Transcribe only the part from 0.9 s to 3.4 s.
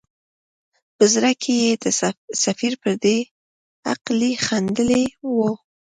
په زړه کې یې د سفیر پر دې بې